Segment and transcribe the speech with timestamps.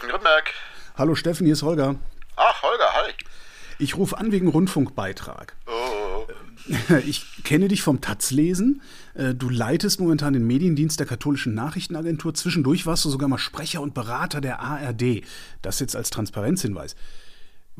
[0.00, 0.54] Steffen Grünberg.
[0.96, 1.96] Hallo Steffen, hier ist Holger.
[2.36, 3.12] Ach, Holger, hi.
[3.78, 5.54] Ich rufe an wegen Rundfunkbeitrag.
[5.66, 6.26] Oh.
[7.04, 8.80] Ich kenne dich vom Taz-Lesen.
[9.14, 12.32] Äh, Du leitest momentan den Mediendienst der katholischen Nachrichtenagentur.
[12.32, 15.22] Zwischendurch warst du sogar mal Sprecher und Berater der ARD.
[15.60, 16.96] Das jetzt als Transparenzhinweis.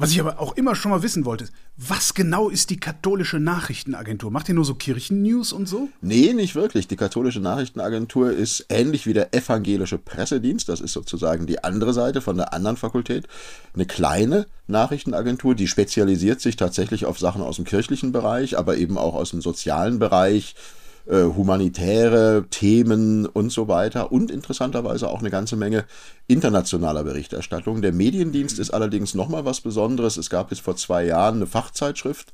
[0.00, 4.30] Was ich aber auch immer schon mal wissen wollte, was genau ist die katholische Nachrichtenagentur?
[4.30, 5.90] Macht ihr nur so Kirchennews und so?
[6.00, 6.88] Nee, nicht wirklich.
[6.88, 10.70] Die katholische Nachrichtenagentur ist ähnlich wie der evangelische Pressedienst.
[10.70, 13.28] Das ist sozusagen die andere Seite von der anderen Fakultät.
[13.74, 18.96] Eine kleine Nachrichtenagentur, die spezialisiert sich tatsächlich auf Sachen aus dem kirchlichen Bereich, aber eben
[18.96, 20.54] auch aus dem sozialen Bereich,
[21.10, 25.84] äh, humanitäre Themen und so weiter und interessanterweise auch eine ganze Menge
[26.28, 27.82] internationaler Berichterstattung.
[27.82, 30.16] Der Mediendienst ist allerdings nochmal was Besonderes.
[30.16, 32.32] Es gab jetzt vor zwei Jahren eine Fachzeitschrift,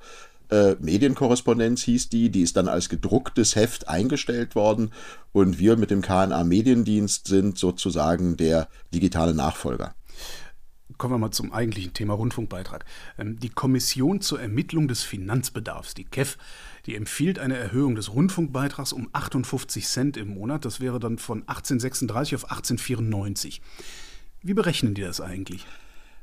[0.48, 4.92] äh, Medienkorrespondenz hieß die, die ist dann als gedrucktes Heft eingestellt worden
[5.32, 9.94] und wir mit dem KNA Mediendienst sind sozusagen der digitale Nachfolger.
[10.98, 12.84] Kommen wir mal zum eigentlichen Thema Rundfunkbeitrag.
[13.18, 16.38] Ähm, Die Kommission zur Ermittlung des Finanzbedarfs, die KEF,
[16.86, 20.64] die empfiehlt eine Erhöhung des Rundfunkbeitrags um 58 Cent im Monat.
[20.64, 23.60] Das wäre dann von 1836 auf 1894.
[24.42, 25.66] Wie berechnen die das eigentlich?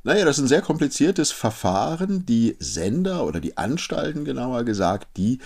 [0.02, 2.26] Naja, das ist ein sehr kompliziertes Verfahren.
[2.26, 5.38] Die Sender oder die Anstalten genauer gesagt, die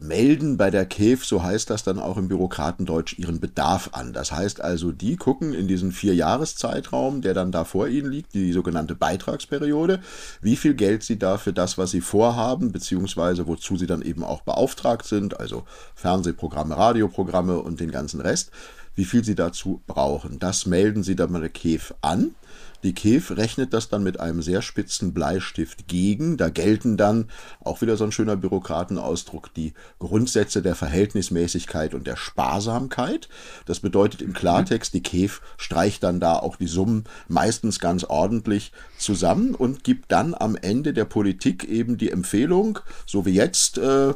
[0.00, 4.12] melden bei der KEF, so heißt das dann auch im Bürokratendeutsch, ihren Bedarf an.
[4.12, 8.34] Das heißt also, die gucken in diesen vier Jahreszeitraum, der dann da vor ihnen liegt,
[8.34, 10.00] die sogenannte Beitragsperiode,
[10.40, 14.24] wie viel Geld sie da für das, was sie vorhaben, beziehungsweise wozu sie dann eben
[14.24, 18.50] auch beauftragt sind, also Fernsehprogramme, Radioprogramme und den ganzen Rest,
[18.94, 20.38] wie viel sie dazu brauchen.
[20.38, 22.34] Das melden sie dann bei der KEF an.
[22.82, 26.36] Die KEF rechnet das dann mit einem sehr spitzen Bleistift gegen.
[26.36, 27.28] Da gelten dann,
[27.62, 33.28] auch wieder so ein schöner Bürokratenausdruck, die Grundsätze der Verhältnismäßigkeit und der Sparsamkeit.
[33.66, 38.72] Das bedeutet im Klartext, die KEF streicht dann da auch die Summen meistens ganz ordentlich
[38.98, 44.14] zusammen und gibt dann am Ende der Politik eben die Empfehlung, so wie jetzt, äh,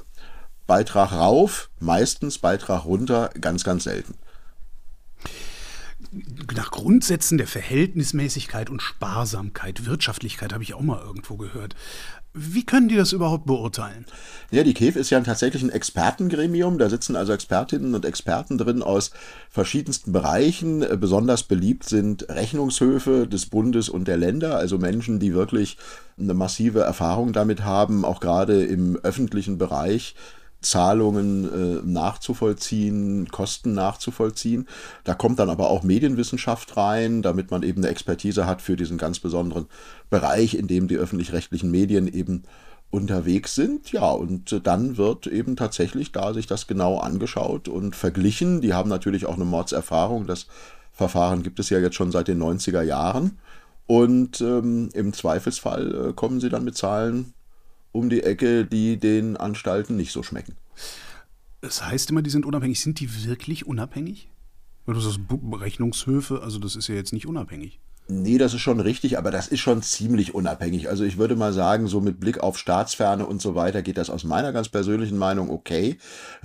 [0.67, 4.15] Beitrag rauf, meistens Beitrag runter, ganz, ganz selten.
[6.55, 11.75] Nach Grundsätzen der Verhältnismäßigkeit und Sparsamkeit, Wirtschaftlichkeit habe ich auch mal irgendwo gehört.
[12.37, 14.07] Wie können die das überhaupt beurteilen?
[14.51, 16.79] Ja, die KEF ist ja tatsächlich ein Expertengremium.
[16.79, 19.13] Da sitzen also Expertinnen und Experten drin aus
[19.51, 20.85] verschiedensten Bereichen.
[20.99, 25.79] Besonders beliebt sind Rechnungshöfe des Bundes und der Länder, also Menschen, die wirklich
[26.19, 30.17] eine massive Erfahrung damit haben, auch gerade im öffentlichen Bereich
[30.65, 34.67] Zahlungen äh, nachzuvollziehen, Kosten nachzuvollziehen.
[35.05, 38.99] Da kommt dann aber auch Medienwissenschaft rein, damit man eben eine Expertise hat für diesen
[38.99, 39.67] ganz besonderen
[40.11, 42.45] Bereich, in dem die öffentlich-rechtlichen Medien eben
[42.91, 43.93] unterwegs sind.
[43.93, 48.61] Ja, und dann wird eben tatsächlich da sich das genau angeschaut und verglichen.
[48.61, 50.27] Die haben natürlich auch eine Mordserfahrung.
[50.27, 50.47] Das
[50.93, 53.39] Verfahren gibt es ja jetzt schon seit den 90er Jahren.
[53.87, 57.35] Und ähm, im Zweifelsfall äh, kommen sie dann mit Zahlen
[57.95, 60.57] um die Ecke, die den Anstalten nicht so schmecken.
[61.61, 62.81] Es heißt immer, die sind unabhängig.
[62.81, 64.29] Sind die wirklich unabhängig?
[64.85, 67.81] Weil du sagst Rechnungshöfe, also das ist ja jetzt nicht unabhängig.
[68.07, 70.91] Nee, das ist schon richtig, aber das ist schon ziemlich unabhängig.
[70.91, 74.11] Also ich würde mal sagen, so mit Blick auf Staatsferne und so weiter geht das
[74.11, 75.97] aus meiner ganz persönlichen Meinung okay.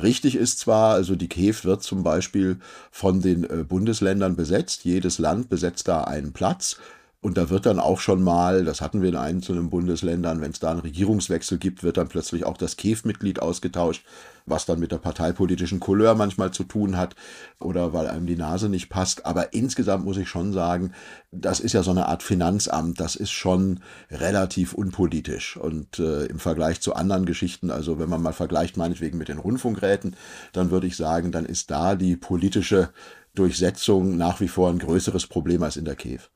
[0.02, 2.60] Richtig ist zwar, also die KEF wird zum Beispiel
[2.92, 4.86] von den äh, Bundesländern besetzt.
[4.86, 6.78] Jedes Land besetzt da einen Platz.
[7.22, 10.60] Und da wird dann auch schon mal, das hatten wir in einzelnen Bundesländern, wenn es
[10.60, 14.06] da einen Regierungswechsel gibt, wird dann plötzlich auch das KEF-Mitglied ausgetauscht,
[14.46, 17.18] was dann mit der parteipolitischen Couleur manchmal zu tun hat
[17.60, 19.26] oder weil einem die Nase nicht passt.
[19.26, 20.94] Aber insgesamt muss ich schon sagen,
[21.30, 25.58] das ist ja so eine Art Finanzamt, das ist schon relativ unpolitisch.
[25.58, 29.40] Und äh, im Vergleich zu anderen Geschichten, also wenn man mal vergleicht meinetwegen mit den
[29.40, 30.16] Rundfunkräten,
[30.54, 32.92] dann würde ich sagen, dann ist da die politische
[33.36, 36.30] Durchsetzung nach wie vor ein größeres Problem als in der KEF.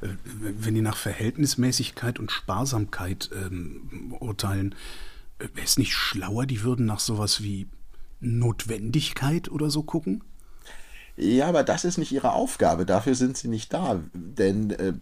[0.00, 4.74] Äh, Wenn die nach Verhältnismäßigkeit und Sparsamkeit ähm, urteilen,
[5.38, 7.68] äh, wäre es nicht schlauer, die würden nach sowas wie
[8.20, 10.22] Notwendigkeit oder so gucken?
[11.16, 12.86] Ja, aber das ist nicht ihre Aufgabe.
[12.86, 14.00] Dafür sind sie nicht da.
[14.14, 14.94] Denn äh,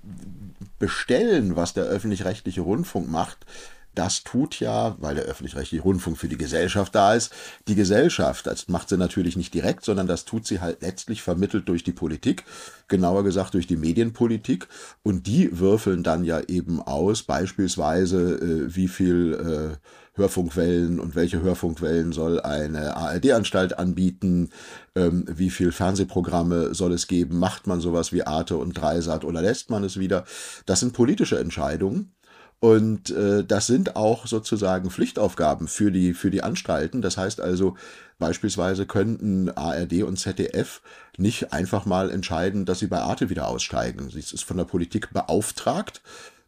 [0.79, 3.47] bestellen, was der öffentlich-rechtliche Rundfunk macht,
[3.95, 7.33] das tut ja, weil der öffentlich-rechtliche Rundfunk für die Gesellschaft da ist,
[7.69, 8.47] die Gesellschaft.
[8.47, 11.93] Das macht sie natürlich nicht direkt, sondern das tut sie halt letztlich vermittelt durch die
[11.93, 12.45] Politik,
[12.89, 14.69] genauer gesagt durch die Medienpolitik.
[15.03, 19.77] Und die würfeln dann ja eben aus, beispielsweise, äh, wie viel äh,
[20.15, 24.51] Hörfunkwellen und welche Hörfunkwellen soll eine ARD-Anstalt anbieten,
[24.95, 29.41] ähm, wie viel Fernsehprogramme soll es geben, macht man sowas wie Arte und Dreisat oder
[29.41, 30.25] lässt man es wieder.
[30.67, 32.13] Das sind politische Entscheidungen.
[32.61, 37.01] Und äh, das sind auch sozusagen Pflichtaufgaben für die, für die Anstalten.
[37.01, 37.77] Das heißt also,
[38.19, 40.83] beispielsweise könnten ARD und ZDF
[41.17, 44.11] nicht einfach mal entscheiden, dass sie bei Arte wieder aussteigen.
[44.11, 46.03] Sie ist von der Politik beauftragt,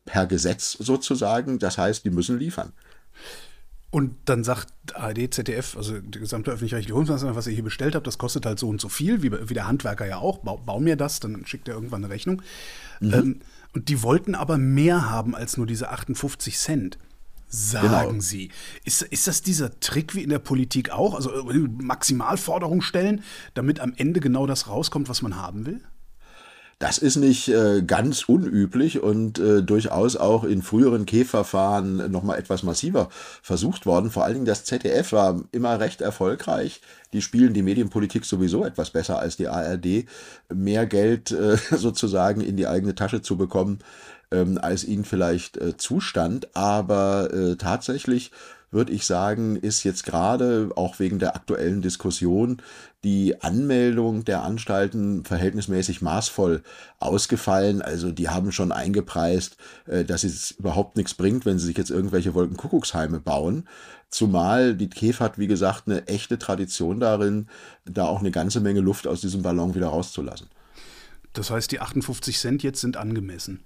[0.04, 1.58] per Gesetz sozusagen.
[1.58, 2.74] Das heißt, die müssen liefern.
[3.90, 8.06] Und dann sagt ARD, ZDF, also die gesamte öffentlich-rechtliche Rundfunkanstalt, was ihr hier bestellt habt,
[8.06, 10.38] das kostet halt so und so viel, wie, wie der Handwerker ja auch.
[10.38, 12.40] Bau, bau, mir das, dann schickt er irgendwann eine Rechnung.
[13.00, 13.14] Mhm.
[13.14, 13.40] Ähm,
[13.74, 16.98] und die wollten aber mehr haben als nur diese 58 Cent.
[17.48, 18.20] Sagen genau.
[18.20, 18.50] Sie.
[18.84, 21.14] Ist, ist das dieser Trick wie in der Politik auch?
[21.14, 23.22] Also äh, Maximalforderung stellen,
[23.52, 25.82] damit am Ende genau das rauskommt, was man haben will?
[26.82, 32.64] Das ist nicht äh, ganz unüblich und äh, durchaus auch in früheren Käferfahren nochmal etwas
[32.64, 33.08] massiver
[33.40, 34.11] versucht worden.
[34.11, 36.81] Vor allen Dingen das ZDF war immer recht erfolgreich.
[37.12, 40.06] Die spielen die Medienpolitik sowieso etwas besser als die ARD.
[40.52, 43.79] Mehr Geld äh, sozusagen in die eigene Tasche zu bekommen,
[44.32, 46.56] ähm, als ihnen vielleicht äh, zustand.
[46.56, 48.32] Aber äh, tatsächlich
[48.72, 52.60] würde ich sagen, ist jetzt gerade auch wegen der aktuellen Diskussion
[53.04, 56.62] die Anmeldung der Anstalten verhältnismäßig maßvoll
[56.98, 57.82] ausgefallen.
[57.82, 61.90] Also die haben schon eingepreist, äh, dass es überhaupt nichts bringt, wenn sie sich jetzt
[61.90, 63.69] irgendwelche Wolkenkuckucksheime bauen.
[64.08, 67.48] Zumal die KEF hat, wie gesagt, eine echte Tradition darin,
[67.84, 70.48] da auch eine ganze Menge Luft aus diesem Ballon wieder rauszulassen.
[71.32, 73.60] Das heißt, die 58 Cent jetzt sind angemessen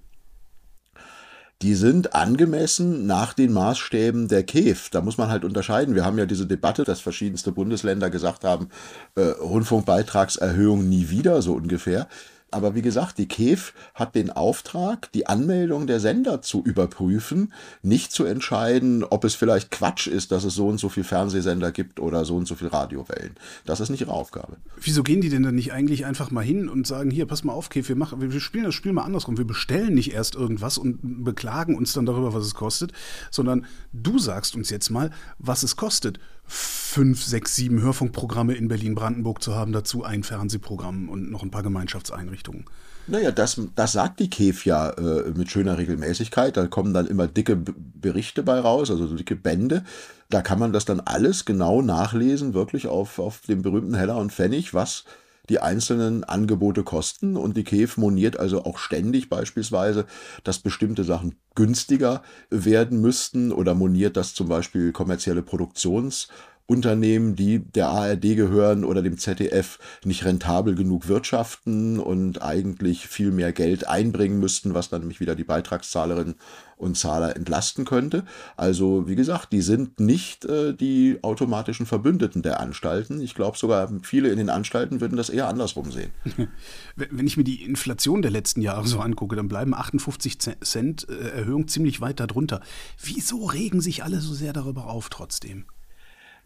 [1.61, 4.89] die sind angemessen nach den Maßstäben der KEF.
[4.91, 5.95] Da muss man halt unterscheiden.
[5.95, 8.69] Wir haben ja diese Debatte, dass verschiedenste Bundesländer gesagt haben,
[9.15, 12.07] äh, Rundfunkbeitragserhöhung nie wieder, so ungefähr.
[12.49, 17.51] Aber wie gesagt, die KEF hat den Auftrag, die Anmeldung der Sender zu überprüfen,
[17.81, 21.73] nicht zu entscheiden, ob es vielleicht Quatsch ist, dass es so und so viel Fernsehsender
[21.73, 23.35] gibt oder so und so viel Radiowellen.
[23.65, 24.57] Das ist nicht ihre Aufgabe.
[24.79, 27.51] Wieso gehen die denn dann nicht eigentlich einfach mal hin und sagen, hier, pass mal
[27.51, 29.37] auf, KEF, wir, machen, wir spielen das Spiel mal andersrum.
[29.37, 32.93] Wir bestellen nicht erst irgendwas und beklagen uns dann darüber, was es kostet,
[33.29, 39.43] sondern du sagst uns jetzt mal, was es kostet fünf, sechs, sieben Hörfunkprogramme in Berlin-Brandenburg
[39.43, 42.65] zu haben, dazu ein Fernsehprogramm und noch ein paar Gemeinschaftseinrichtungen.
[43.07, 46.57] Naja, das, das sagt die KEF ja äh, mit schöner Regelmäßigkeit.
[46.57, 49.85] Da kommen dann immer dicke Berichte bei raus, also dicke Bände.
[50.29, 54.33] Da kann man das dann alles genau nachlesen, wirklich auf, auf dem berühmten Heller und
[54.33, 55.05] Pfennig, was
[55.49, 57.35] die einzelnen Angebote kosten.
[57.35, 60.05] Und die KEF moniert also auch ständig beispielsweise,
[60.43, 66.27] dass bestimmte Sachen günstiger werden müssten oder moniert, dass zum Beispiel kommerzielle Produktions-
[66.69, 73.31] Unternehmen, die der ARD gehören oder dem ZDF nicht rentabel genug wirtschaften und eigentlich viel
[73.31, 76.35] mehr Geld einbringen müssten, was dann nämlich wieder die Beitragszahlerinnen
[76.77, 78.23] und Zahler entlasten könnte.
[78.55, 83.19] Also wie gesagt, die sind nicht äh, die automatischen Verbündeten der Anstalten.
[83.19, 86.11] Ich glaube sogar, viele in den Anstalten würden das eher andersrum sehen.
[86.95, 91.29] Wenn ich mir die Inflation der letzten Jahre so angucke, dann bleiben 58 Cent äh,
[91.29, 92.61] Erhöhung ziemlich weit darunter.
[93.03, 95.65] Wieso regen sich alle so sehr darüber auf trotzdem?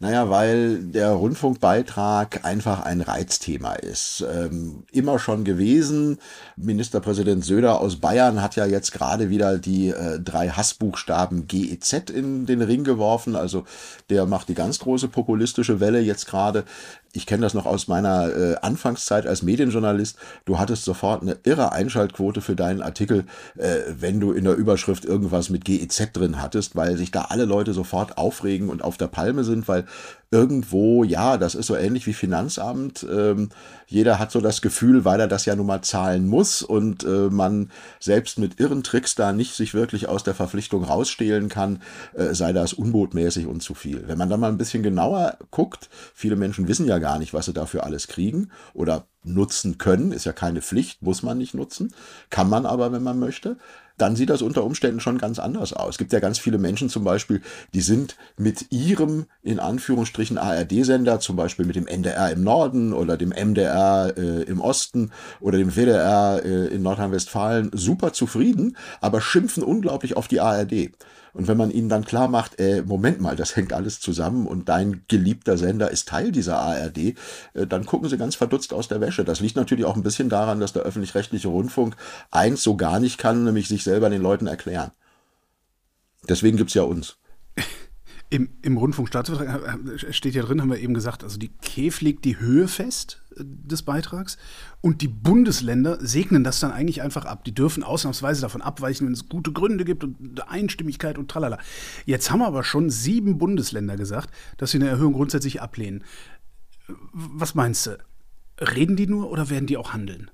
[0.02, 4.24] Naja, weil der Rundfunkbeitrag einfach ein Reizthema ist.
[4.34, 6.18] Ähm, immer schon gewesen.
[6.56, 12.46] Ministerpräsident Söder aus Bayern hat ja jetzt gerade wieder die äh, drei Hassbuchstaben GEZ in
[12.46, 13.36] den Ring geworfen.
[13.36, 13.62] Also
[14.10, 16.64] der macht die ganz große populistische Welle jetzt gerade
[17.12, 20.16] ich kenne das noch aus meiner äh, Anfangszeit als Medienjournalist.
[20.46, 23.26] Du hattest sofort eine irre Einschaltquote für deinen Artikel,
[23.56, 27.44] äh, wenn du in der Überschrift irgendwas mit GEZ drin hattest, weil sich da alle
[27.44, 29.84] Leute sofort aufregen und auf der Palme sind, weil
[30.32, 33.06] irgendwo, ja, das ist so ähnlich wie Finanzamt.
[33.08, 33.50] Ähm,
[33.86, 37.28] jeder hat so das Gefühl, weil er das ja nun mal zahlen muss und äh,
[37.28, 41.82] man selbst mit irren Tricks da nicht sich wirklich aus der Verpflichtung rausstehlen kann,
[42.14, 44.08] äh, sei das unbotmäßig und zu viel.
[44.08, 47.44] Wenn man da mal ein bisschen genauer guckt, viele Menschen wissen ja gar nicht, was
[47.44, 51.92] sie dafür alles kriegen oder nutzen können, ist ja keine Pflicht, muss man nicht nutzen,
[52.30, 53.56] kann man aber, wenn man möchte
[54.02, 55.90] dann sieht das unter Umständen schon ganz anders aus.
[55.90, 57.40] Es gibt ja ganz viele Menschen zum Beispiel,
[57.72, 63.16] die sind mit ihrem, in Anführungsstrichen, ARD-Sender, zum Beispiel mit dem NDR im Norden oder
[63.16, 69.62] dem MDR äh, im Osten oder dem WDR äh, in Nordrhein-Westfalen super zufrieden, aber schimpfen
[69.62, 70.90] unglaublich auf die ARD.
[71.32, 74.68] Und wenn man ihnen dann klar macht, äh, Moment mal, das hängt alles zusammen und
[74.68, 77.14] dein geliebter Sender ist Teil dieser ARD, äh,
[77.66, 79.24] dann gucken sie ganz verdutzt aus der Wäsche.
[79.24, 81.96] Das liegt natürlich auch ein bisschen daran, dass der öffentlich-rechtliche Rundfunk
[82.30, 84.90] eins so gar nicht kann, nämlich sich selber den Leuten erklären.
[86.28, 87.16] Deswegen gibt's ja uns.
[88.28, 92.24] Im, Im Rundfunkstaatsvertrag äh, steht ja drin, haben wir eben gesagt, also die KEF legt
[92.24, 94.38] die Höhe fest äh, des Beitrags
[94.80, 97.44] und die Bundesländer segnen das dann eigentlich einfach ab.
[97.44, 101.58] Die dürfen ausnahmsweise davon abweichen, wenn es gute Gründe gibt und Einstimmigkeit und tralala.
[102.04, 106.04] Jetzt haben aber schon sieben Bundesländer gesagt, dass sie eine Erhöhung grundsätzlich ablehnen.
[107.12, 107.98] Was meinst du?
[108.60, 110.30] Reden die nur oder werden die auch handeln?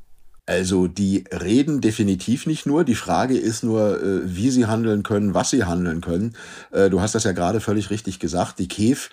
[0.49, 2.83] Also die reden definitiv nicht nur.
[2.85, 6.35] Die Frage ist nur, äh, wie sie handeln können, was sie handeln können.
[6.71, 8.59] Äh, du hast das ja gerade völlig richtig gesagt.
[8.59, 9.11] Die KEF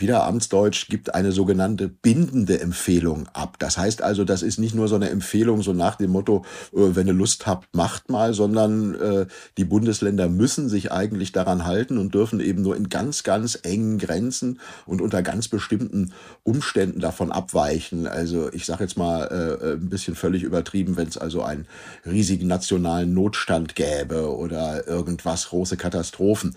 [0.00, 3.56] wieder Amtsdeutsch gibt eine sogenannte bindende Empfehlung ab.
[3.58, 6.94] Das heißt also, das ist nicht nur so eine Empfehlung so nach dem Motto, äh,
[6.94, 9.26] wenn ihr Lust habt, macht mal, sondern äh,
[9.56, 13.98] die Bundesländer müssen sich eigentlich daran halten und dürfen eben nur in ganz, ganz engen
[13.98, 16.12] Grenzen und unter ganz bestimmten
[16.42, 18.06] Umständen davon abweichen.
[18.06, 21.66] Also ich sage jetzt mal äh, ein bisschen völlig übertrieben, wenn es also einen
[22.04, 26.56] riesigen nationalen Notstand gäbe oder irgendwas, große Katastrophen.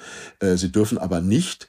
[0.56, 1.68] Sie dürfen aber nicht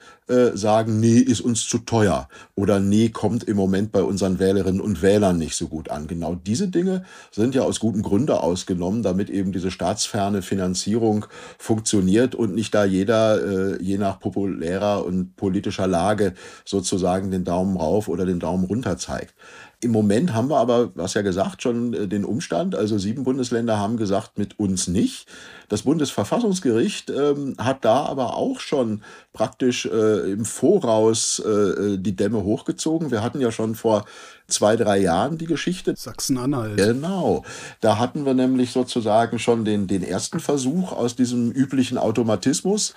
[0.54, 5.02] sagen, nee, ist uns zu teuer oder nee, kommt im Moment bei unseren Wählerinnen und
[5.02, 6.06] Wählern nicht so gut an.
[6.06, 11.26] Genau diese Dinge sind ja aus guten Gründen ausgenommen, damit eben diese staatsferne Finanzierung
[11.58, 17.76] funktioniert und nicht da jeder äh, je nach populärer und politischer Lage sozusagen den Daumen
[17.76, 19.34] rauf oder den Daumen runter zeigt.
[19.82, 22.74] Im Moment haben wir aber, hast ja gesagt, schon äh, den Umstand.
[22.74, 25.26] Also sieben Bundesländer haben gesagt, mit uns nicht.
[25.70, 32.44] Das Bundesverfassungsgericht ähm, hat da aber auch schon praktisch äh, im Voraus äh, die Dämme
[32.44, 33.10] hochgezogen.
[33.10, 34.04] Wir hatten ja schon vor
[34.48, 35.94] zwei, drei Jahren die Geschichte.
[35.96, 36.76] Sachsen-Anhalt.
[36.76, 37.44] Genau.
[37.80, 42.94] Da hatten wir nämlich sozusagen schon den, den ersten Versuch aus diesem üblichen Automatismus.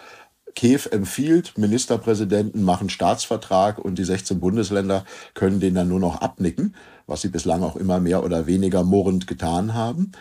[0.56, 6.76] Kiew empfiehlt, Ministerpräsidenten machen Staatsvertrag und die 16 Bundesländer können den dann nur noch abnicken,
[7.08, 10.12] was sie bislang auch immer mehr oder weniger murrend getan haben.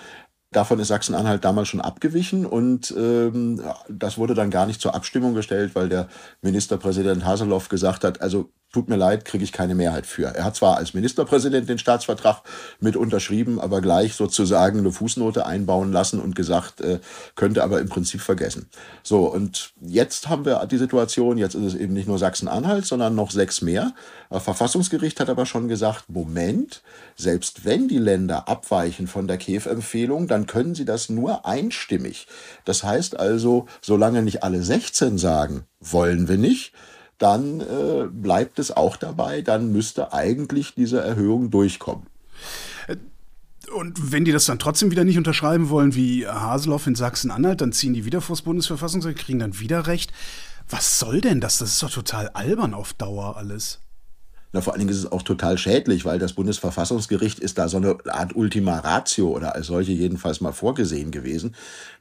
[0.52, 5.34] Davon ist Sachsen-Anhalt damals schon abgewichen und ähm, das wurde dann gar nicht zur Abstimmung
[5.34, 6.08] gestellt, weil der
[6.42, 10.26] Ministerpräsident Haseloff gesagt hat, also tut mir leid, kriege ich keine Mehrheit für.
[10.26, 12.42] Er hat zwar als Ministerpräsident den Staatsvertrag
[12.80, 16.98] mit unterschrieben, aber gleich sozusagen eine Fußnote einbauen lassen und gesagt, äh,
[17.36, 18.68] könnte aber im Prinzip vergessen.
[19.02, 23.14] So, und jetzt haben wir die Situation, jetzt ist es eben nicht nur Sachsen-Anhalt, sondern
[23.14, 23.92] noch sechs mehr.
[24.30, 26.82] Das Verfassungsgericht hat aber schon gesagt, Moment,
[27.16, 32.26] selbst wenn die Länder abweichen von der KEF-Empfehlung, dann können sie das nur einstimmig.
[32.64, 36.72] Das heißt also, solange nicht alle 16 sagen, wollen wir nicht,
[37.22, 42.06] dann äh, bleibt es auch dabei, dann müsste eigentlich diese Erhöhung durchkommen.
[43.72, 47.72] Und wenn die das dann trotzdem wieder nicht unterschreiben wollen, wie Haseloff in Sachsen-Anhalt, dann
[47.72, 50.12] ziehen die wieder vor das Bundesverfassungsgericht, kriegen dann wieder Recht.
[50.68, 51.58] Was soll denn das?
[51.58, 53.80] Das ist doch total albern auf Dauer alles.
[54.54, 57.78] Na, vor allen Dingen ist es auch total schädlich, weil das Bundesverfassungsgericht ist da so
[57.78, 61.54] eine Art Ultima Ratio oder als solche jedenfalls mal vorgesehen gewesen.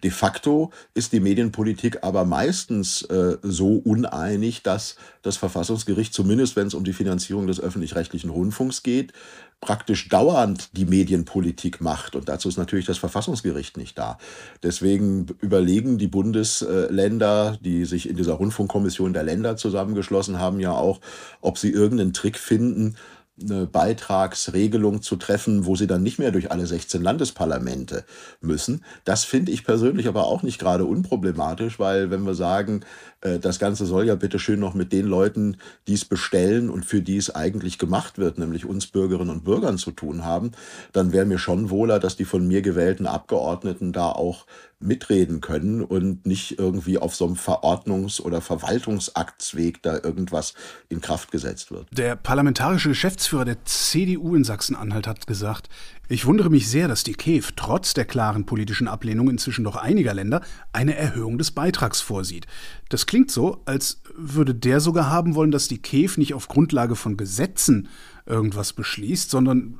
[0.03, 6.67] De facto ist die Medienpolitik aber meistens äh, so uneinig, dass das Verfassungsgericht, zumindest wenn
[6.67, 9.13] es um die Finanzierung des öffentlich-rechtlichen Rundfunks geht,
[9.61, 12.15] praktisch dauernd die Medienpolitik macht.
[12.15, 14.17] Und dazu ist natürlich das Verfassungsgericht nicht da.
[14.63, 20.99] Deswegen überlegen die Bundesländer, die sich in dieser Rundfunkkommission der Länder zusammengeschlossen haben, ja auch,
[21.41, 22.95] ob sie irgendeinen Trick finden,
[23.41, 28.03] eine Beitragsregelung zu treffen, wo sie dann nicht mehr durch alle 16 Landesparlamente
[28.41, 28.83] müssen.
[29.05, 32.85] Das finde ich persönlich aber auch nicht gerade unproblematisch, weil wenn wir sagen,
[33.21, 35.57] äh, das Ganze soll ja bitte schön noch mit den Leuten,
[35.87, 39.77] die es bestellen und für die es eigentlich gemacht wird, nämlich uns Bürgerinnen und Bürgern
[39.77, 40.51] zu tun haben,
[40.91, 44.45] dann wäre mir schon wohler, dass die von mir gewählten Abgeordneten da auch
[44.83, 50.53] mitreden können und nicht irgendwie auf so einem Verordnungs- oder Verwaltungsaktsweg da irgendwas
[50.89, 51.87] in Kraft gesetzt wird.
[51.91, 55.69] Der parlamentarische Geschäftsführer der CDU in Sachsen-Anhalt hat gesagt,
[56.07, 60.13] ich wundere mich sehr, dass die KEF trotz der klaren politischen Ablehnung inzwischen doch einiger
[60.13, 60.41] Länder
[60.73, 62.47] eine Erhöhung des Beitrags vorsieht.
[62.89, 66.95] Das klingt so, als würde der sogar haben wollen, dass die KEF nicht auf Grundlage
[66.95, 67.87] von Gesetzen
[68.25, 69.77] irgendwas beschließt, sondern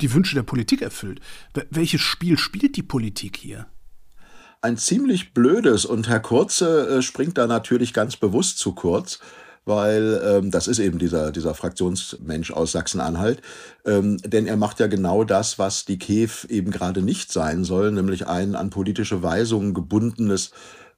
[0.00, 1.20] die Wünsche der Politik erfüllt.
[1.70, 3.66] Welches Spiel spielt die Politik hier?
[4.60, 9.18] Ein ziemlich blödes und Herr Kurze äh, springt da natürlich ganz bewusst zu kurz
[9.64, 13.40] weil ähm, das ist eben dieser, dieser Fraktionsmensch aus Sachsen-Anhalt.
[13.86, 17.92] Ähm, denn er macht ja genau das, was die KEF eben gerade nicht sein soll,
[17.92, 20.50] nämlich ein an politische Weisungen gebundenes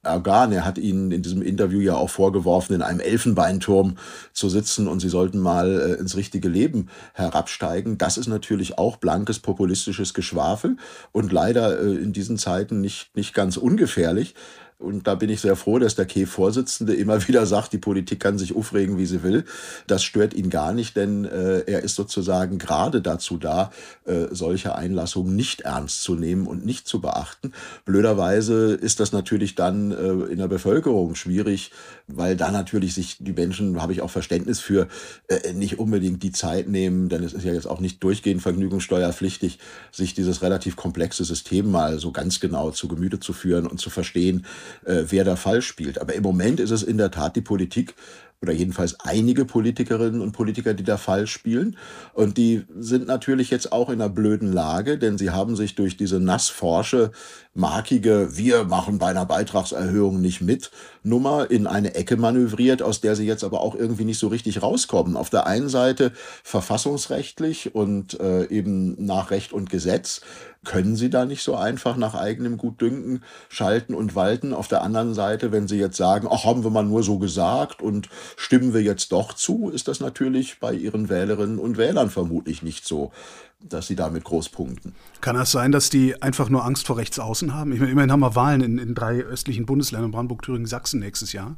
[0.05, 0.51] Organ.
[0.51, 3.97] Er hat ihnen in diesem Interview ja auch vorgeworfen, in einem Elfenbeinturm
[4.33, 7.97] zu sitzen und sie sollten mal äh, ins richtige Leben herabsteigen.
[7.97, 10.77] Das ist natürlich auch blankes populistisches Geschwafel
[11.11, 14.35] und leider äh, in diesen Zeiten nicht, nicht ganz ungefährlich.
[14.77, 18.37] Und da bin ich sehr froh, dass der K-Vorsitzende immer wieder sagt, die Politik kann
[18.37, 19.45] sich aufregen, wie sie will.
[19.87, 23.71] Das stört ihn gar nicht, denn äh, er ist sozusagen gerade dazu da,
[24.05, 27.53] äh, solche Einlassungen nicht ernst zu nehmen und nicht zu beachten.
[27.85, 31.71] Blöderweise ist das natürlich dann äh, in der Bevölkerung schwierig,
[32.07, 34.87] weil da natürlich sich die Menschen, habe ich auch Verständnis für,
[35.27, 39.59] äh, nicht unbedingt die Zeit nehmen, denn es ist ja jetzt auch nicht durchgehend vergnügungssteuerpflichtig,
[39.91, 43.89] sich dieses relativ komplexe System mal so ganz genau zu Gemüte zu führen und zu
[43.89, 44.45] verstehen,
[44.85, 45.99] äh, wer da falsch spielt.
[45.99, 47.95] Aber im Moment ist es in der Tat die Politik,
[48.41, 51.77] oder jedenfalls einige Politikerinnen und Politiker, die da falsch spielen.
[52.13, 55.97] Und die sind natürlich jetzt auch in einer blöden Lage, denn sie haben sich durch
[55.97, 57.11] diese nassforsche,
[57.55, 60.71] markige, wir machen bei einer Beitragserhöhung nicht mit,
[61.03, 64.61] Nummer in eine Ecke manövriert, aus der sie jetzt aber auch irgendwie nicht so richtig
[64.61, 65.15] rauskommen.
[65.15, 66.11] Auf der einen Seite
[66.43, 70.21] verfassungsrechtlich und äh, eben nach Recht und Gesetz
[70.65, 74.51] können sie da nicht so einfach nach eigenem Gutdünken schalten und walten.
[74.51, 77.81] Auf der anderen Seite, wenn sie jetzt sagen, ach, haben wir mal nur so gesagt
[77.81, 82.63] und stimmen wir jetzt doch zu, ist das natürlich bei ihren Wählerinnen und Wählern vermutlich
[82.63, 83.11] nicht so,
[83.59, 84.93] dass sie damit groß punkten.
[85.21, 87.71] Kann das sein, dass die einfach nur Angst vor Rechtsaußen haben?
[87.71, 91.33] Ich meine, immerhin haben wir Wahlen in, in drei östlichen Bundesländern, Brandenburg, Thüringen, Sachsen nächstes
[91.33, 91.55] Jahr.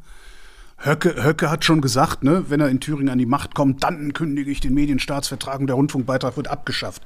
[0.78, 4.14] Höcke, Höcke hat schon gesagt, ne, wenn er in Thüringen an die Macht kommt, dann
[4.14, 7.02] kündige ich den Medienstaatsvertrag und der Rundfunkbeitrag wird abgeschafft.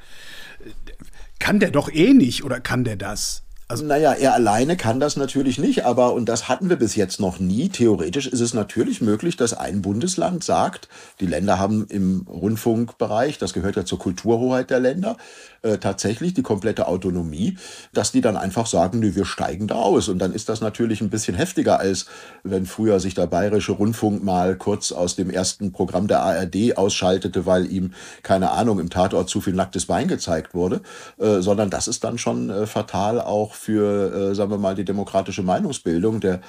[1.39, 3.43] Kann der doch eh nicht oder kann der das?
[3.71, 7.21] Also, naja, er alleine kann das natürlich nicht, aber, und das hatten wir bis jetzt
[7.21, 10.89] noch nie, theoretisch ist es natürlich möglich, dass ein Bundesland sagt,
[11.21, 15.15] die Länder haben im Rundfunkbereich, das gehört ja zur Kulturhoheit der Länder,
[15.61, 17.57] äh, tatsächlich die komplette Autonomie,
[17.93, 20.09] dass die dann einfach sagen, nö, wir steigen da aus.
[20.09, 22.07] Und dann ist das natürlich ein bisschen heftiger, als
[22.43, 27.45] wenn früher sich der Bayerische Rundfunk mal kurz aus dem ersten Programm der ARD ausschaltete,
[27.45, 30.81] weil ihm, keine Ahnung, im Tatort zu viel nacktes Bein gezeigt wurde,
[31.19, 34.85] äh, sondern das ist dann schon äh, fatal auch für, äh, sagen wir mal, die
[34.85, 36.19] demokratische Meinungsbildung.
[36.19, 36.41] Der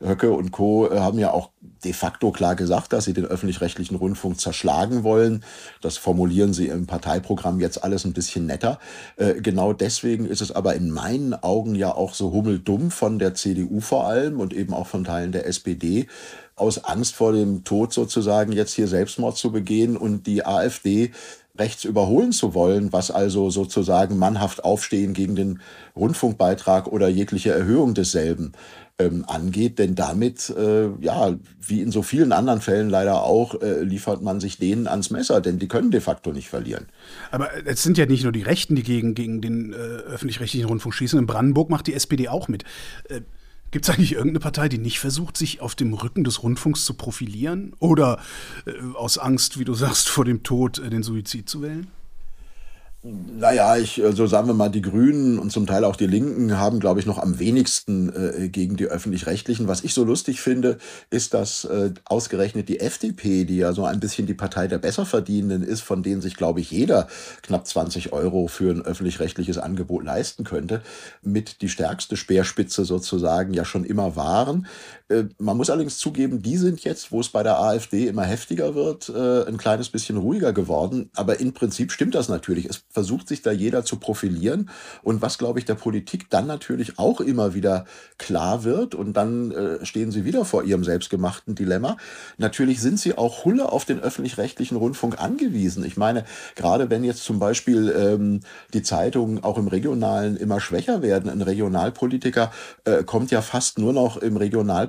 [0.00, 0.88] Höcke und Co.
[0.90, 1.50] Äh, haben ja auch
[1.84, 5.44] de facto klar gesagt, dass sie den öffentlich-rechtlichen Rundfunk zerschlagen wollen.
[5.80, 8.78] Das formulieren sie im Parteiprogramm jetzt alles ein bisschen netter.
[9.16, 13.34] Äh, genau deswegen ist es aber in meinen Augen ja auch so hummeldumm von der
[13.34, 16.08] CDU vor allem und eben auch von Teilen der SPD,
[16.56, 21.12] aus Angst vor dem Tod sozusagen jetzt hier Selbstmord zu begehen und die AfD
[21.58, 25.60] rechts überholen zu wollen, was also sozusagen mannhaft Aufstehen gegen den
[25.94, 28.52] Rundfunkbeitrag oder jegliche Erhöhung desselben
[28.98, 29.78] ähm, angeht.
[29.78, 34.40] Denn damit, äh, ja, wie in so vielen anderen Fällen leider auch, äh, liefert man
[34.40, 36.86] sich denen ans Messer, denn die können de facto nicht verlieren.
[37.30, 40.94] Aber es sind ja nicht nur die Rechten, die gegen, gegen den äh, öffentlich-rechtlichen Rundfunk
[40.94, 41.18] schießen.
[41.18, 42.64] In Brandenburg macht die SPD auch mit.
[43.76, 46.94] Gibt es eigentlich irgendeine Partei, die nicht versucht, sich auf dem Rücken des Rundfunks zu
[46.94, 47.74] profilieren?
[47.78, 48.18] Oder
[48.64, 51.86] äh, aus Angst, wie du sagst, vor dem Tod äh, den Suizid zu wählen?
[53.08, 56.58] Naja, ich, so also sagen wir mal, die Grünen und zum Teil auch die Linken
[56.58, 59.68] haben, glaube ich, noch am wenigsten äh, gegen die öffentlich-rechtlichen.
[59.68, 60.78] Was ich so lustig finde,
[61.10, 65.62] ist, dass äh, ausgerechnet die FDP, die ja so ein bisschen die Partei der Besserverdienenden
[65.62, 67.06] ist, von denen sich, glaube ich, jeder
[67.42, 70.82] knapp 20 Euro für ein öffentlich-rechtliches Angebot leisten könnte,
[71.22, 74.66] mit die stärkste Speerspitze sozusagen ja schon immer waren.
[75.08, 78.74] Äh, man muss allerdings zugeben, die sind jetzt, wo es bei der AfD immer heftiger
[78.74, 81.10] wird, äh, ein kleines bisschen ruhiger geworden.
[81.14, 82.66] Aber im Prinzip stimmt das natürlich.
[82.66, 84.70] Es versucht sich da jeder zu profilieren.
[85.02, 87.84] Und was, glaube ich, der Politik dann natürlich auch immer wieder
[88.18, 91.96] klar wird, und dann äh, stehen sie wieder vor ihrem selbstgemachten Dilemma.
[92.38, 95.84] Natürlich sind sie auch Hulle auf den öffentlich-rechtlichen Rundfunk angewiesen.
[95.84, 98.40] Ich meine, gerade wenn jetzt zum Beispiel ähm,
[98.72, 102.50] die Zeitungen auch im Regionalen immer schwächer werden, ein Regionalpolitiker
[102.84, 104.36] äh, kommt ja fast nur noch im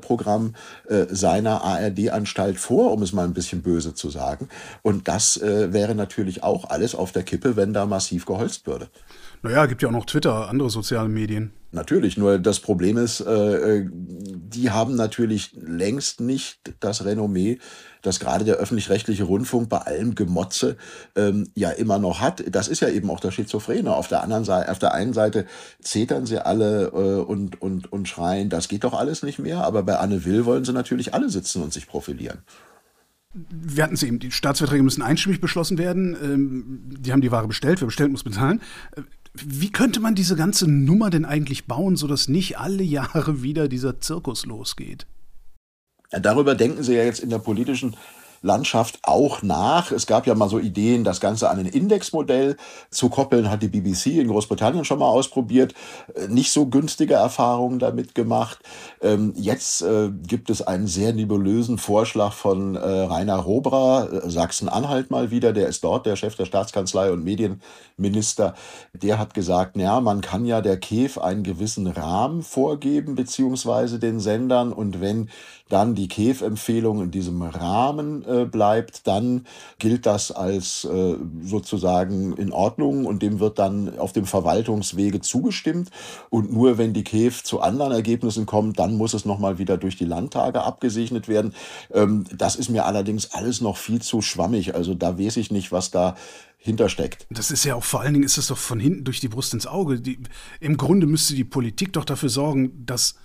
[0.07, 0.53] Regionalprogramm
[0.87, 4.49] äh, seiner ARD-Anstalt vor, um es mal ein bisschen böse zu sagen.
[4.81, 8.89] Und das äh, wäre natürlich auch alles auf der Kippe, wenn da massiv geholzt würde.
[9.43, 11.51] Naja, gibt ja auch noch Twitter, andere soziale Medien.
[11.71, 17.59] Natürlich, nur das Problem ist, äh, äh, die haben natürlich längst nicht das Renommee,
[18.07, 20.77] das gerade der öffentlich-rechtliche Rundfunk bei allem Gemotze
[21.15, 22.43] ähm, ja immer noch hat.
[22.49, 23.95] Das ist ja eben auch der Schizophrene.
[23.95, 25.45] Auf der anderen Seite, auf der einen Seite
[25.81, 29.83] zetern sie alle äh, und, und, und schreien, das geht doch alles nicht mehr, aber
[29.83, 32.39] bei Anne Will wollen sie natürlich alle sitzen und sich profilieren
[33.49, 36.17] wir hatten es eben, die Staatsverträge müssen einstimmig beschlossen werden.
[36.23, 38.61] Ähm, die haben die Ware bestellt, wer bestellt, muss bezahlen.
[38.95, 39.01] Äh,
[39.33, 43.99] wie könnte man diese ganze Nummer denn eigentlich bauen, sodass nicht alle Jahre wieder dieser
[43.99, 45.05] Zirkus losgeht?
[46.11, 47.95] Darüber denken Sie ja jetzt in der politischen
[48.41, 49.91] Landschaft auch nach.
[49.91, 52.57] Es gab ja mal so Ideen, das Ganze an ein Indexmodell
[52.89, 55.73] zu koppeln, hat die BBC in Großbritannien schon mal ausprobiert.
[56.15, 58.59] Äh, nicht so günstige Erfahrungen damit gemacht.
[59.01, 65.31] Ähm, jetzt äh, gibt es einen sehr nebulösen Vorschlag von äh, Rainer Robra, Sachsen-Anhalt mal
[65.31, 68.55] wieder, der ist dort der Chef der Staatskanzlei und Medienminister.
[68.93, 74.19] Der hat gesagt, ja, man kann ja der KEF einen gewissen Rahmen vorgeben, beziehungsweise den
[74.19, 74.71] Sendern.
[74.71, 75.29] Und wenn
[75.69, 79.45] dann die KEF-Empfehlung in diesem Rahmen äh, bleibt, dann
[79.79, 85.89] gilt das als äh, sozusagen in Ordnung und dem wird dann auf dem Verwaltungswege zugestimmt.
[86.29, 89.97] Und nur wenn die KEF zu anderen Ergebnissen kommt, dann muss es nochmal wieder durch
[89.97, 91.53] die Landtage abgesegnet werden.
[91.93, 94.75] Ähm, das ist mir allerdings alles noch viel zu schwammig.
[94.75, 96.15] Also da weiß ich nicht, was da
[96.57, 97.27] hintersteckt.
[97.29, 99.53] Das ist ja auch vor allen Dingen ist es doch von hinten durch die Brust
[99.53, 99.99] ins Auge.
[99.99, 100.19] Die,
[100.59, 103.15] Im Grunde müsste die Politik doch dafür sorgen, dass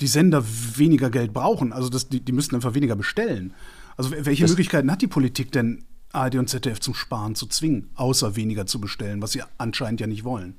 [0.00, 0.44] die Sender
[0.76, 1.72] weniger Geld brauchen.
[1.72, 3.54] Also das, die, die müssten einfach weniger bestellen.
[3.96, 7.90] Also welche das Möglichkeiten hat die Politik denn, ARD und ZDF zum Sparen zu zwingen,
[7.94, 10.56] außer weniger zu bestellen, was sie anscheinend ja nicht wollen?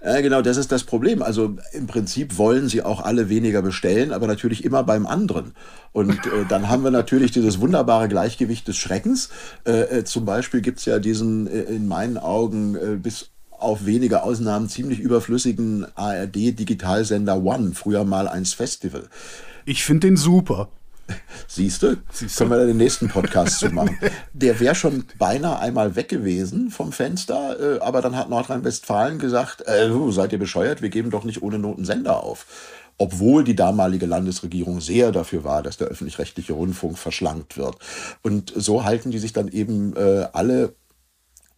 [0.00, 1.22] Äh, genau, das ist das Problem.
[1.22, 5.52] Also im Prinzip wollen sie auch alle weniger bestellen, aber natürlich immer beim anderen.
[5.92, 9.28] Und äh, dann haben wir natürlich dieses wunderbare Gleichgewicht des Schreckens.
[9.66, 13.30] Äh, äh zum Beispiel gibt es ja diesen äh, in meinen Augen äh, bis
[13.62, 19.08] auf wenige Ausnahmen ziemlich überflüssigen ARD-Digitalsender One, früher mal eins Festival.
[19.64, 20.68] Ich finde den super.
[21.48, 21.96] Siehst du?
[22.36, 23.98] Können wir da den nächsten Podcast zu machen.
[24.32, 29.66] Der wäre schon beinahe einmal weg gewesen vom Fenster, äh, aber dann hat Nordrhein-Westfalen gesagt,
[29.66, 32.46] äh, seid ihr bescheuert, wir geben doch nicht ohne Noten Sender auf.
[32.98, 37.76] Obwohl die damalige Landesregierung sehr dafür war, dass der öffentlich-rechtliche Rundfunk verschlankt wird.
[38.22, 40.74] Und so halten die sich dann eben äh, alle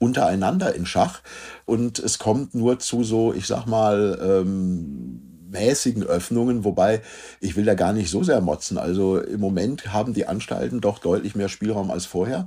[0.03, 1.21] untereinander in Schach.
[1.65, 7.03] Und es kommt nur zu so, ich sag mal, ähm, mäßigen Öffnungen, wobei
[7.41, 8.79] ich will da gar nicht so sehr motzen.
[8.79, 12.47] Also im Moment haben die Anstalten doch deutlich mehr Spielraum als vorher.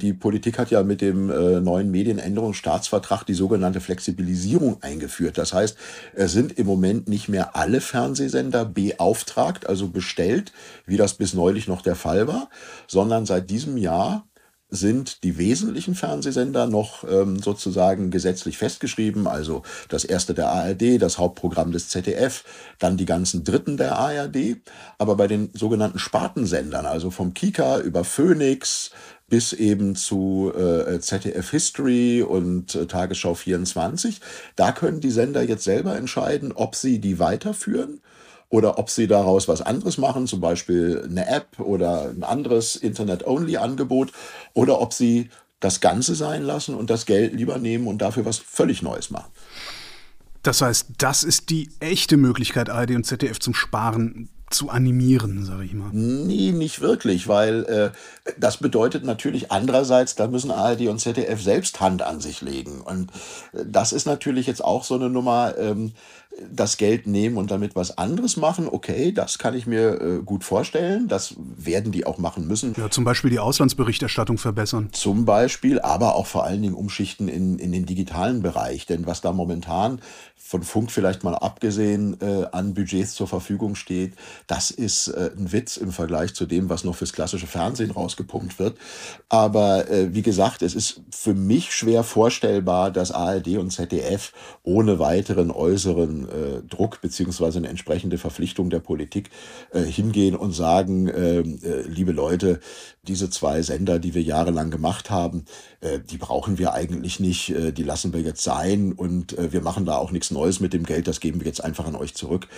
[0.00, 5.38] Die Politik hat ja mit dem äh, neuen Medienänderungsstaatsvertrag die sogenannte Flexibilisierung eingeführt.
[5.38, 5.76] Das heißt,
[6.14, 10.52] es sind im Moment nicht mehr alle Fernsehsender beauftragt, also bestellt,
[10.86, 12.48] wie das bis neulich noch der Fall war,
[12.86, 14.26] sondern seit diesem Jahr
[14.68, 21.18] sind die wesentlichen Fernsehsender noch ähm, sozusagen gesetzlich festgeschrieben, also das erste der ARD, das
[21.18, 22.44] Hauptprogramm des ZDF,
[22.78, 24.56] dann die ganzen Dritten der ARD.
[24.98, 28.90] Aber bei den sogenannten Spartensendern, also vom Kika über Phoenix
[29.28, 34.20] bis eben zu äh, ZDF History und äh, Tagesschau 24,
[34.54, 38.00] da können die Sender jetzt selber entscheiden, ob sie die weiterführen
[38.48, 44.12] oder ob sie daraus was anderes machen, zum Beispiel eine App oder ein anderes Internet-Only-Angebot,
[44.54, 45.30] oder ob sie
[45.60, 49.30] das Ganze sein lassen und das Geld lieber nehmen und dafür was völlig Neues machen.
[50.42, 55.64] Das heißt, das ist die echte Möglichkeit, ARD und ZDF zum Sparen zu animieren, sage
[55.64, 55.90] ich mal.
[55.92, 61.80] Nee, nicht wirklich, weil äh, das bedeutet natürlich andererseits, da müssen ARD und ZDF selbst
[61.80, 62.80] Hand an sich legen.
[62.80, 63.10] Und
[63.52, 65.94] äh, das ist natürlich jetzt auch so eine Nummer, ähm,
[66.50, 70.44] das Geld nehmen und damit was anderes machen, okay, das kann ich mir äh, gut
[70.44, 71.08] vorstellen.
[71.08, 72.74] Das werden die auch machen müssen.
[72.76, 74.88] Ja, zum Beispiel die Auslandsberichterstattung verbessern.
[74.92, 78.86] Zum Beispiel, aber auch vor allen Dingen umschichten in, in den digitalen Bereich.
[78.86, 80.00] Denn was da momentan
[80.36, 84.14] von Funk vielleicht mal abgesehen äh, an Budgets zur Verfügung steht,
[84.46, 88.58] das ist äh, ein Witz im Vergleich zu dem, was noch fürs klassische Fernsehen rausgepumpt
[88.58, 88.76] wird.
[89.28, 94.98] Aber äh, wie gesagt, es ist für mich schwer vorstellbar, dass ARD und ZDF ohne
[94.98, 99.30] weiteren äußeren äh, Druck beziehungsweise eine entsprechende Verpflichtung der Politik
[99.72, 102.60] äh, hingehen und sagen, äh, äh, liebe Leute,
[103.06, 105.44] diese zwei Sender, die wir jahrelang gemacht haben,
[105.80, 109.86] äh, die brauchen wir eigentlich nicht, äh, die lassen wir jetzt sein und wir machen
[109.86, 112.48] da auch nichts Neues mit dem Geld, das geben wir jetzt einfach an euch zurück.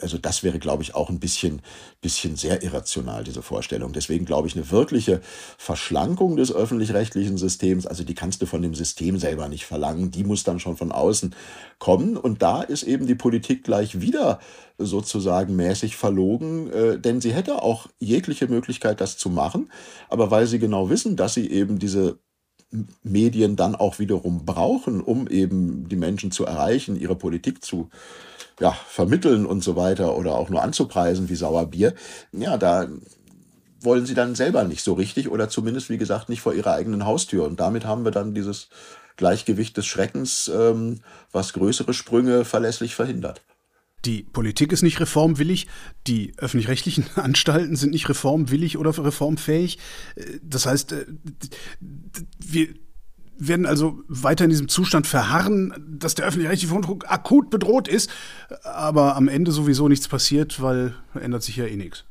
[0.00, 1.62] Also das wäre, glaube ich, auch ein bisschen,
[2.00, 3.92] bisschen sehr irrational, diese Vorstellung.
[3.92, 5.20] Deswegen glaube ich, eine wirkliche
[5.58, 10.24] Verschlankung des öffentlich-rechtlichen Systems, also die kannst du von dem System selber nicht verlangen, die
[10.24, 11.34] muss dann schon von außen
[11.78, 14.38] kommen und da ist eben die Politik gleich wieder
[14.78, 19.70] sozusagen mäßig verlogen, äh, denn sie hätte auch jegliche Möglichkeit, das zu machen,
[20.08, 22.18] aber weil sie genau wissen, dass sie eben diese
[23.02, 27.90] Medien dann auch wiederum brauchen, um eben die Menschen zu erreichen, ihre Politik zu
[28.60, 31.94] ja, vermitteln und so weiter oder auch nur anzupreisen wie Sauerbier,
[32.32, 32.88] ja, da
[33.80, 37.04] wollen sie dann selber nicht so richtig oder zumindest, wie gesagt, nicht vor ihrer eigenen
[37.04, 37.44] Haustür.
[37.44, 38.68] Und damit haben wir dann dieses
[39.16, 43.42] Gleichgewicht des Schreckens, ähm, was größere Sprünge verlässlich verhindert.
[44.04, 45.68] Die Politik ist nicht reformwillig,
[46.06, 49.78] die öffentlich-rechtlichen Anstalten sind nicht reformwillig oder reformfähig.
[50.42, 51.06] Das heißt, äh,
[52.38, 52.68] wir
[53.38, 58.10] werden also weiter in diesem Zustand verharren, dass der öffentlich-rechtliche Rundfunk akut bedroht ist,
[58.62, 62.04] aber am Ende sowieso nichts passiert, weil ändert sich ja eh nichts.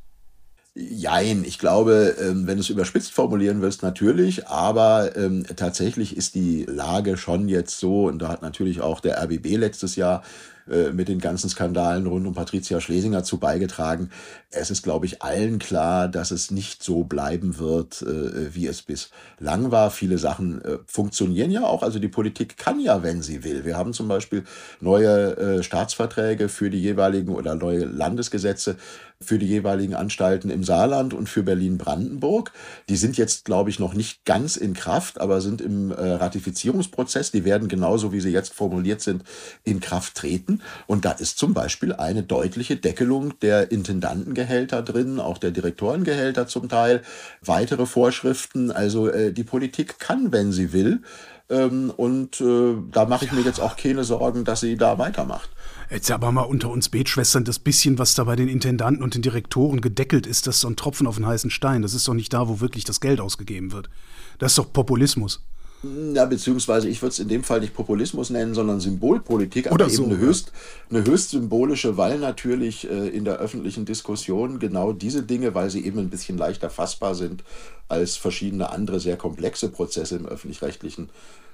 [0.74, 6.34] Jein, ich glaube, ähm, wenn du es überspitzt formulieren willst, natürlich, aber ähm, tatsächlich ist
[6.34, 10.22] die Lage schon jetzt so, und da hat natürlich auch der RBB letztes Jahr
[10.70, 14.10] äh, mit den ganzen Skandalen rund um Patricia Schlesinger zu beigetragen.
[14.50, 18.82] Es ist, glaube ich, allen klar, dass es nicht so bleiben wird, äh, wie es
[18.82, 19.90] bislang war.
[19.90, 21.82] Viele Sachen äh, funktionieren ja auch.
[21.82, 23.64] Also die Politik kann ja, wenn sie will.
[23.64, 24.44] Wir haben zum Beispiel
[24.80, 28.76] neue Staatsverträge für die jeweiligen oder neue Landesgesetze
[29.22, 32.52] für die jeweiligen Anstalten im Saarland und für Berlin-Brandenburg.
[32.88, 37.30] Die sind jetzt, glaube ich, noch nicht ganz in Kraft, aber sind im Ratifizierungsprozess.
[37.30, 39.24] Die werden genauso, wie sie jetzt formuliert sind,
[39.64, 40.60] in Kraft treten.
[40.86, 46.68] Und da ist zum Beispiel eine deutliche Deckelung der Intendantengehälter drin, auch der Direktorengehälter zum
[46.68, 47.02] Teil,
[47.40, 48.70] weitere Vorschriften.
[48.70, 51.02] Also äh, die Politik kann, wenn sie will,
[51.52, 55.50] ähm, und äh, da mache ich mir jetzt auch keine Sorgen, dass sie da weitermacht.
[55.90, 59.20] Jetzt aber mal unter uns Betschwestern, das bisschen, was da bei den Intendanten und den
[59.20, 61.82] Direktoren gedeckelt ist, das ist so ein Tropfen auf den heißen Stein.
[61.82, 63.90] Das ist doch nicht da, wo wirklich das Geld ausgegeben wird.
[64.38, 65.42] Das ist doch Populismus.
[66.14, 69.90] Ja, beziehungsweise ich würde es in dem Fall nicht Populismus nennen, sondern Symbolpolitik, aber Oder
[69.90, 70.52] so, eben eine, höchst,
[70.88, 75.84] eine höchst symbolische, weil natürlich äh, in der öffentlichen Diskussion genau diese Dinge, weil sie
[75.84, 77.42] eben ein bisschen leichter fassbar sind
[77.88, 81.10] als verschiedene andere sehr komplexe Prozesse im öffentlich-rechtlichen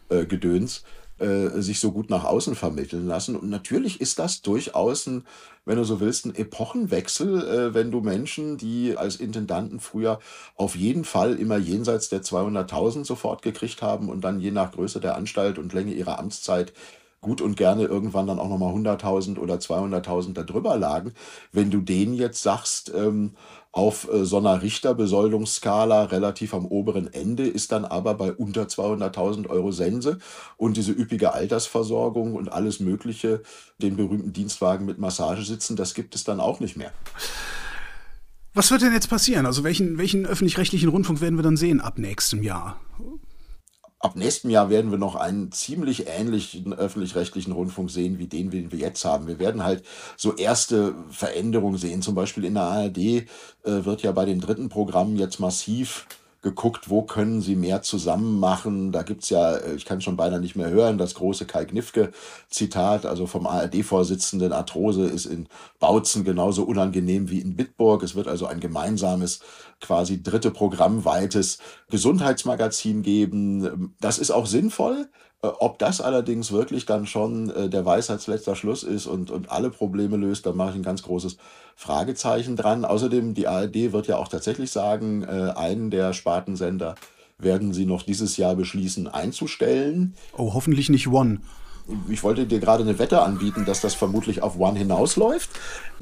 [0.09, 0.83] äh, Gedöns,
[1.19, 3.37] äh, sich so gut nach außen vermitteln lassen.
[3.37, 5.25] Und natürlich ist das durchaus ein,
[5.65, 10.21] wenn du so willst, ein Epochenwechsel, äh, wenn du Menschen, die als Intendanten früher
[10.57, 15.01] auf jeden Fall immer jenseits der 200.000 sofort gekriegt haben und dann je nach Größe
[15.01, 16.73] der Anstalt und Länge ihrer Amtszeit
[17.21, 21.15] gut und gerne irgendwann dann auch nochmal 100.000 oder 200.000 darüber lagen.
[21.53, 23.33] Wenn du denen jetzt sagst, ähm,
[23.79, 29.49] auf äh, so einer Richterbesoldungsskala relativ am oberen Ende ist dann aber bei unter 200.000
[29.49, 30.19] Euro Sense
[30.57, 33.41] und diese üppige Altersversorgung und alles Mögliche,
[33.81, 36.91] den berühmten Dienstwagen mit Massagesitzen, das gibt es dann auch nicht mehr.
[38.53, 39.47] Was wird denn jetzt passieren?
[39.47, 42.81] Also welchen, welchen öffentlich-rechtlichen Rundfunk werden wir dann sehen ab nächstem Jahr?
[44.01, 48.71] Ab nächstem Jahr werden wir noch einen ziemlich ähnlichen öffentlich-rechtlichen Rundfunk sehen, wie den, den
[48.71, 49.27] wir jetzt haben.
[49.27, 49.85] Wir werden halt
[50.17, 52.03] so erste Veränderungen sehen.
[52.03, 53.25] Zum Beispiel in der ARD äh,
[53.65, 56.07] wird ja bei den dritten Programmen jetzt massiv
[56.41, 58.93] geguckt, wo können sie mehr zusammen machen.
[58.93, 63.07] Da gibt's ja, äh, ich kann schon beinahe nicht mehr hören, das große Kai Gnifke-Zitat,
[63.07, 65.49] also vom ARD-Vorsitzenden Arthrose ist in
[65.81, 68.03] Bautzen genauso unangenehm wie in Bitburg.
[68.03, 69.41] Es wird also ein gemeinsames,
[69.81, 71.59] quasi dritte programmweites
[71.91, 73.95] Gesundheitsmagazin geben.
[74.01, 75.09] Das ist auch sinnvoll.
[75.43, 79.71] Äh, ob das allerdings wirklich dann schon äh, der Weisheitsletzter Schluss ist und, und alle
[79.71, 81.37] Probleme löst, da mache ich ein ganz großes
[81.77, 82.85] Fragezeichen dran.
[82.85, 86.97] Außerdem, die ARD wird ja auch tatsächlich sagen, äh, einen der Spartensender
[87.39, 90.15] werden sie noch dieses Jahr beschließen einzustellen.
[90.37, 91.41] Oh, hoffentlich nicht One
[92.09, 95.51] ich wollte dir gerade eine Wette anbieten, dass das vermutlich auf One hinausläuft.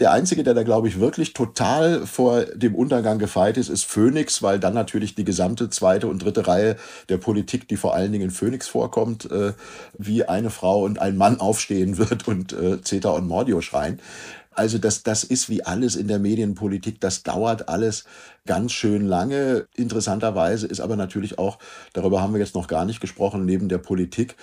[0.00, 4.42] Der einzige, der da, glaube ich, wirklich total vor dem Untergang gefeit ist, ist Phoenix,
[4.42, 6.76] weil dann natürlich die gesamte zweite und dritte Reihe
[7.08, 9.52] der Politik, die vor allen Dingen in Phoenix vorkommt, äh,
[9.96, 14.00] wie eine Frau und ein Mann aufstehen wird und äh, Zeta und Mordio schreien.
[14.56, 18.06] Also das, das ist wie alles in der Medienpolitik, das dauert alles
[18.46, 19.66] ganz schön lange.
[19.74, 21.58] Interessanterweise ist aber natürlich auch,
[21.92, 24.34] darüber haben wir jetzt noch gar nicht gesprochen, neben der Politik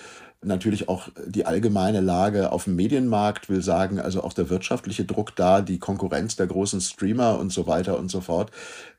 [0.44, 5.34] natürlich auch die allgemeine Lage auf dem Medienmarkt, will sagen, also auch der wirtschaftliche Druck
[5.36, 8.50] da, die Konkurrenz der großen Streamer und so weiter und so fort.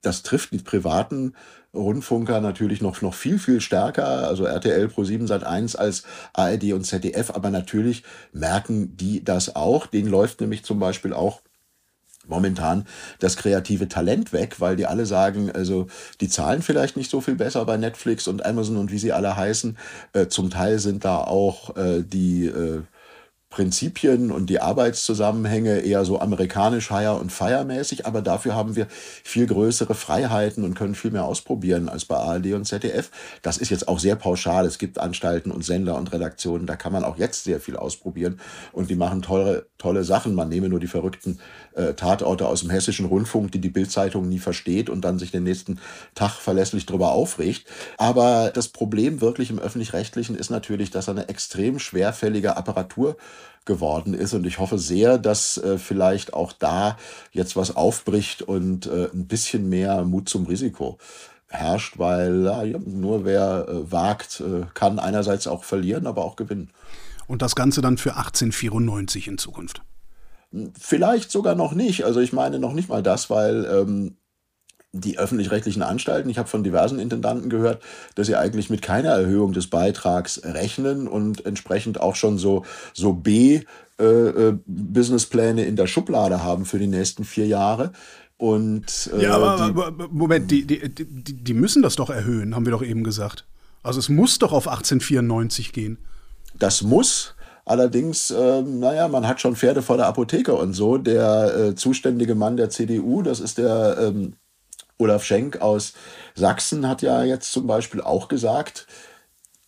[0.02, 1.34] Das trifft die privaten
[1.74, 6.04] Rundfunker natürlich noch, noch viel, viel stärker, also RTL Pro 7 Sat 1 als
[6.34, 9.86] ARD und ZDF, aber natürlich merken die das auch.
[9.86, 11.42] Den läuft nämlich zum Beispiel auch
[12.28, 12.86] momentan
[13.20, 15.88] das kreative Talent weg, weil die alle sagen, also
[16.22, 19.36] die zahlen vielleicht nicht so viel besser bei Netflix und Amazon und wie sie alle
[19.36, 19.78] heißen.
[20.14, 22.82] Äh, zum Teil sind da auch äh, die äh,
[23.56, 29.48] Prinzipien und die Arbeitszusammenhänge eher so amerikanisch Hire- und Feiermäßig, aber dafür haben wir viel
[29.48, 33.10] größere Freiheiten und können viel mehr ausprobieren als bei ARD und ZDF.
[33.44, 34.66] Das ist jetzt auch sehr pauschal.
[34.66, 38.42] Es gibt Anstalten und Sender und Redaktionen, da kann man auch jetzt sehr viel ausprobieren
[38.74, 40.36] und die machen tolle, tolle Sachen.
[40.36, 41.40] Man nehme nur die verrückten
[41.76, 45.44] äh, Tatorte aus dem hessischen Rundfunk, die die Bildzeitung nie versteht und dann sich den
[45.44, 45.80] nächsten
[46.14, 47.66] Tag verlässlich darüber aufregt.
[47.98, 53.16] Aber das Problem wirklich im öffentlich-rechtlichen ist natürlich, dass eine extrem schwerfällige Apparatur
[53.66, 54.34] geworden ist.
[54.34, 56.98] Und ich hoffe sehr, dass äh, vielleicht auch da
[57.32, 60.98] jetzt was aufbricht und äh, ein bisschen mehr Mut zum Risiko
[61.48, 66.70] herrscht, weil ja, nur wer äh, wagt, äh, kann einerseits auch verlieren, aber auch gewinnen.
[67.28, 69.82] Und das Ganze dann für 1894 in Zukunft.
[70.80, 72.06] Vielleicht sogar noch nicht.
[72.06, 74.18] Also ich meine noch nicht mal das, weil ähm,
[75.00, 77.82] die öffentlich-rechtlichen Anstalten, ich habe von diversen Intendanten gehört,
[78.16, 83.14] dass sie eigentlich mit keiner Erhöhung des Beitrags rechnen und entsprechend auch schon so, so
[83.14, 87.92] B-Businesspläne äh, äh in der Schublade haben für die nächsten vier Jahre.
[88.38, 92.56] Und, äh, ja, aber, die, aber Moment, die, die, die, die müssen das doch erhöhen,
[92.56, 93.46] haben wir doch eben gesagt.
[93.84, 96.00] Also es muss doch auf 1894 gehen.
[96.58, 97.36] Das muss.
[97.66, 100.98] Allerdings, äh, naja, man hat schon Pferde vor der Apotheke und so.
[100.98, 104.34] Der äh, zuständige Mann der CDU, das ist der ähm,
[104.98, 105.94] Olaf Schenk aus
[106.36, 108.88] Sachsen, hat ja jetzt zum Beispiel auch gesagt,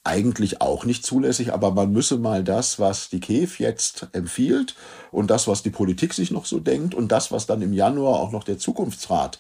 [0.07, 4.75] eigentlich auch nicht zulässig, aber man müsse mal das, was die KEF jetzt empfiehlt
[5.11, 8.19] und das, was die Politik sich noch so denkt und das, was dann im Januar
[8.19, 9.39] auch noch der Zukunftsrat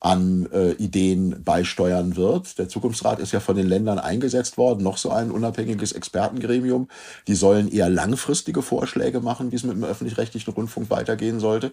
[0.00, 2.58] an äh, Ideen beisteuern wird.
[2.58, 6.88] Der Zukunftsrat ist ja von den Ländern eingesetzt worden, noch so ein unabhängiges Expertengremium.
[7.26, 11.72] Die sollen eher langfristige Vorschläge machen, wie es mit dem öffentlich-rechtlichen Rundfunk weitergehen sollte.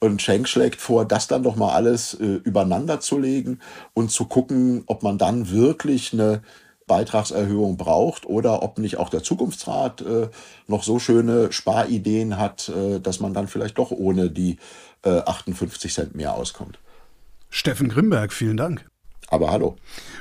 [0.00, 3.60] Und Schenk schlägt vor, das dann doch mal alles äh, übereinander zu legen
[3.94, 6.42] und zu gucken, ob man dann wirklich eine
[6.86, 10.28] Beitragserhöhung braucht oder ob nicht auch der Zukunftsrat äh,
[10.66, 14.58] noch so schöne Sparideen hat, äh, dass man dann vielleicht doch ohne die
[15.04, 16.80] äh, 58 Cent mehr auskommt.
[17.50, 18.86] Steffen Grimberg, vielen Dank.
[19.28, 19.76] Aber hallo.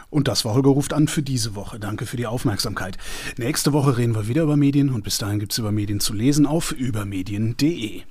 [0.10, 1.80] Und das war Holger ruft an für diese Woche.
[1.80, 2.98] Danke für die Aufmerksamkeit.
[3.38, 6.14] Nächste Woche reden wir wieder über Medien und bis dahin gibt es über Medien zu
[6.14, 8.04] lesen auf übermedien.de.